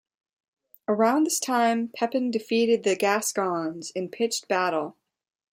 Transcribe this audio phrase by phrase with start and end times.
[0.87, 4.97] Around this time, Pepin defeated the Gascons in pitched battle.